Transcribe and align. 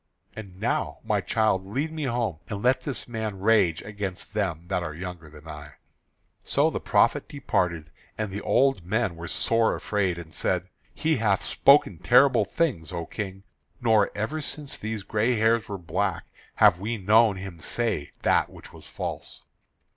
And 0.35 0.59
now, 0.59 0.97
my 1.03 1.21
child, 1.21 1.63
lead 1.63 1.91
me 1.91 2.05
home, 2.05 2.39
and 2.47 2.63
let 2.63 2.81
this 2.81 3.07
man 3.07 3.39
rage 3.39 3.83
against 3.83 4.33
them 4.33 4.65
that 4.67 4.81
are 4.81 4.95
younger 4.95 5.29
than 5.29 5.47
I." 5.47 5.73
So 6.43 6.71
the 6.71 6.79
prophet 6.79 7.29
departed, 7.29 7.91
and 8.17 8.31
the 8.31 8.41
old 8.41 8.83
men 8.83 9.15
were 9.15 9.27
sore 9.27 9.75
afraid, 9.75 10.17
and 10.17 10.33
said: 10.33 10.69
"He 10.95 11.17
hath 11.17 11.43
spoken 11.45 11.99
terrible 11.99 12.45
things, 12.45 12.91
O 12.91 13.05
King; 13.05 13.43
nor 13.79 14.09
ever 14.15 14.41
since 14.41 14.75
these 14.75 15.03
gray 15.03 15.35
hairs 15.35 15.69
were 15.69 15.77
black 15.77 16.25
have 16.55 16.79
we 16.79 16.97
known 16.97 17.35
him 17.35 17.59
say 17.59 18.09
that 18.23 18.49
which 18.49 18.73
was 18.73 18.87
false." 18.87 19.43